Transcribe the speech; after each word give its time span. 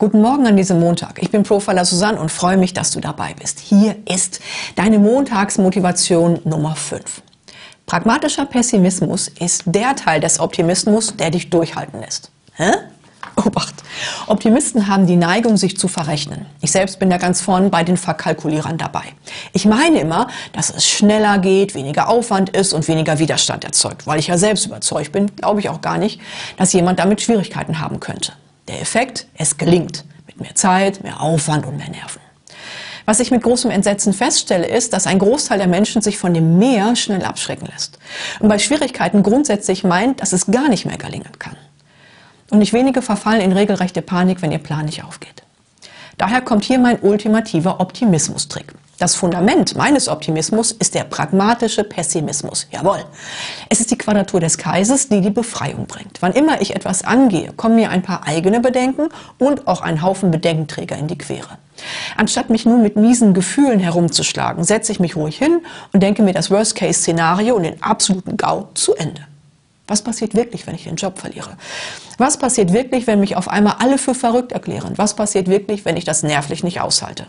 Guten 0.00 0.22
Morgen 0.22 0.46
an 0.46 0.56
diesem 0.56 0.80
Montag. 0.80 1.22
Ich 1.22 1.30
bin 1.30 1.42
Profiler 1.42 1.84
Susanne 1.84 2.18
und 2.18 2.30
freue 2.30 2.56
mich, 2.56 2.72
dass 2.72 2.90
du 2.90 3.00
dabei 3.00 3.34
bist. 3.38 3.60
Hier 3.60 3.96
ist 4.10 4.40
deine 4.74 4.98
Montagsmotivation 4.98 6.40
Nummer 6.44 6.74
5. 6.74 7.20
Pragmatischer 7.84 8.46
Pessimismus 8.46 9.28
ist 9.28 9.64
der 9.66 9.94
Teil 9.96 10.22
des 10.22 10.40
Optimismus, 10.40 11.14
der 11.18 11.30
dich 11.30 11.50
durchhalten 11.50 12.00
lässt. 12.00 12.30
Hä? 12.54 12.70
Obacht. 13.36 13.74
Optimisten 14.26 14.88
haben 14.88 15.06
die 15.06 15.16
Neigung, 15.16 15.58
sich 15.58 15.76
zu 15.76 15.86
verrechnen. 15.86 16.46
Ich 16.62 16.72
selbst 16.72 16.98
bin 16.98 17.10
da 17.10 17.18
ganz 17.18 17.42
vorn 17.42 17.70
bei 17.70 17.84
den 17.84 17.98
Verkalkulierern 17.98 18.78
dabei. 18.78 19.04
Ich 19.52 19.66
meine 19.66 20.00
immer, 20.00 20.28
dass 20.54 20.70
es 20.70 20.88
schneller 20.88 21.36
geht, 21.36 21.74
weniger 21.74 22.08
Aufwand 22.08 22.48
ist 22.48 22.72
und 22.72 22.88
weniger 22.88 23.18
Widerstand 23.18 23.64
erzeugt. 23.64 24.06
Weil 24.06 24.18
ich 24.18 24.28
ja 24.28 24.38
selbst 24.38 24.64
überzeugt 24.64 25.12
bin, 25.12 25.36
glaube 25.36 25.60
ich 25.60 25.68
auch 25.68 25.82
gar 25.82 25.98
nicht, 25.98 26.22
dass 26.56 26.72
jemand 26.72 26.98
damit 26.98 27.20
Schwierigkeiten 27.20 27.80
haben 27.80 28.00
könnte. 28.00 28.32
Der 28.70 28.80
Effekt, 28.80 29.26
es 29.34 29.56
gelingt. 29.56 30.04
Mit 30.28 30.40
mehr 30.40 30.54
Zeit, 30.54 31.02
mehr 31.02 31.20
Aufwand 31.20 31.66
und 31.66 31.76
mehr 31.76 31.90
Nerven. 31.90 32.20
Was 33.04 33.18
ich 33.18 33.32
mit 33.32 33.42
großem 33.42 33.68
Entsetzen 33.68 34.12
feststelle, 34.12 34.64
ist, 34.64 34.92
dass 34.92 35.08
ein 35.08 35.18
Großteil 35.18 35.58
der 35.58 35.66
Menschen 35.66 36.02
sich 36.02 36.18
von 36.18 36.32
dem 36.34 36.56
Mehr 36.56 36.94
schnell 36.94 37.24
abschrecken 37.24 37.66
lässt. 37.66 37.98
Und 38.38 38.48
bei 38.48 38.60
Schwierigkeiten 38.60 39.24
grundsätzlich 39.24 39.82
meint, 39.82 40.22
dass 40.22 40.32
es 40.32 40.46
gar 40.46 40.68
nicht 40.68 40.86
mehr 40.86 40.98
gelingen 40.98 41.36
kann. 41.40 41.56
Und 42.50 42.60
nicht 42.60 42.72
wenige 42.72 43.02
verfallen 43.02 43.40
in 43.40 43.50
regelrechte 43.50 44.02
Panik, 44.02 44.40
wenn 44.40 44.52
ihr 44.52 44.58
Plan 44.58 44.84
nicht 44.84 45.02
aufgeht. 45.02 45.42
Daher 46.16 46.40
kommt 46.40 46.64
hier 46.64 46.78
mein 46.78 47.00
ultimativer 47.00 47.80
Optimismus-Trick. 47.80 48.74
Das 49.00 49.14
Fundament 49.14 49.76
meines 49.76 50.08
Optimismus 50.08 50.72
ist 50.72 50.94
der 50.94 51.04
pragmatische 51.04 51.84
Pessimismus. 51.84 52.66
Jawohl. 52.70 53.02
Es 53.70 53.80
ist 53.80 53.90
die 53.90 53.96
Quadratur 53.96 54.40
des 54.40 54.58
Kreises, 54.58 55.08
die 55.08 55.22
die 55.22 55.30
Befreiung 55.30 55.86
bringt. 55.86 56.20
Wann 56.20 56.34
immer 56.34 56.60
ich 56.60 56.76
etwas 56.76 57.02
angehe, 57.02 57.54
kommen 57.54 57.76
mir 57.76 57.88
ein 57.88 58.02
paar 58.02 58.26
eigene 58.26 58.60
Bedenken 58.60 59.08
und 59.38 59.66
auch 59.66 59.80
ein 59.80 60.02
Haufen 60.02 60.30
Bedenkenträger 60.30 60.98
in 60.98 61.08
die 61.08 61.16
Quere. 61.16 61.56
Anstatt 62.18 62.50
mich 62.50 62.66
nun 62.66 62.82
mit 62.82 62.96
miesen 62.96 63.32
Gefühlen 63.32 63.80
herumzuschlagen, 63.80 64.64
setze 64.64 64.92
ich 64.92 65.00
mich 65.00 65.16
ruhig 65.16 65.38
hin 65.38 65.62
und 65.94 66.02
denke 66.02 66.22
mir 66.22 66.34
das 66.34 66.50
Worst-Case-Szenario 66.50 67.56
und 67.56 67.62
den 67.62 67.82
absoluten 67.82 68.36
GAU 68.36 68.68
zu 68.74 68.94
Ende. 68.96 69.22
Was 69.86 70.02
passiert 70.02 70.34
wirklich, 70.34 70.66
wenn 70.66 70.74
ich 70.74 70.84
den 70.84 70.96
Job 70.96 71.18
verliere? 71.18 71.56
Was 72.18 72.36
passiert 72.36 72.74
wirklich, 72.74 73.06
wenn 73.06 73.18
mich 73.18 73.34
auf 73.36 73.48
einmal 73.48 73.76
alle 73.78 73.96
für 73.96 74.14
verrückt 74.14 74.52
erklären? 74.52 74.92
Was 74.96 75.16
passiert 75.16 75.48
wirklich, 75.48 75.86
wenn 75.86 75.96
ich 75.96 76.04
das 76.04 76.22
nervlich 76.22 76.62
nicht 76.62 76.82
aushalte? 76.82 77.26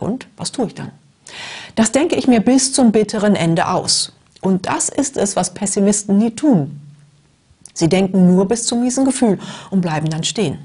Und 0.00 0.26
was 0.36 0.50
tue 0.52 0.66
ich 0.66 0.74
dann? 0.74 0.90
Das 1.76 1.92
denke 1.92 2.16
ich 2.16 2.26
mir 2.26 2.40
bis 2.40 2.72
zum 2.72 2.90
bitteren 2.90 3.36
Ende 3.36 3.68
aus. 3.68 4.12
Und 4.40 4.66
das 4.66 4.88
ist 4.88 5.16
es, 5.16 5.36
was 5.36 5.54
Pessimisten 5.54 6.18
nie 6.18 6.30
tun. 6.30 6.80
Sie 7.74 7.88
denken 7.88 8.34
nur 8.34 8.48
bis 8.48 8.64
zum 8.64 8.82
miesen 8.82 9.04
Gefühl 9.04 9.38
und 9.70 9.80
bleiben 9.80 10.10
dann 10.10 10.24
stehen. 10.24 10.58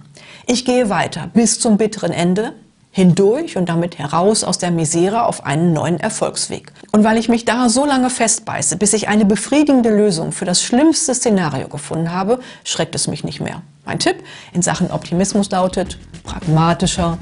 Ich 0.47 0.65
gehe 0.65 0.89
weiter 0.89 1.29
bis 1.33 1.59
zum 1.59 1.77
bitteren 1.77 2.11
Ende, 2.11 2.53
hindurch 2.91 3.57
und 3.57 3.67
damit 3.67 3.99
heraus 3.99 4.43
aus 4.43 4.57
der 4.57 4.71
Misere 4.71 5.25
auf 5.25 5.45
einen 5.45 5.73
neuen 5.73 5.99
Erfolgsweg. 5.99 6.71
Und 6.91 7.03
weil 7.03 7.17
ich 7.17 7.27
mich 7.27 7.43
da 7.43 7.67
so 7.67 7.85
lange 7.85 8.09
festbeiße, 8.09 8.77
bis 8.77 8.93
ich 8.93 9.09
eine 9.09 9.25
befriedigende 9.25 9.89
Lösung 9.89 10.31
für 10.31 10.45
das 10.45 10.63
schlimmste 10.63 11.13
Szenario 11.13 11.67
gefunden 11.67 12.11
habe, 12.11 12.39
schreckt 12.63 12.95
es 12.95 13.07
mich 13.07 13.23
nicht 13.23 13.41
mehr. 13.41 13.61
Mein 13.85 13.99
Tipp 13.99 14.17
in 14.53 14.61
Sachen 14.61 14.91
Optimismus 14.91 15.51
lautet 15.51 15.97
pragmatischer 16.23 17.17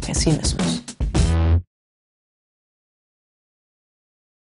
Pessimismus. 0.00 0.69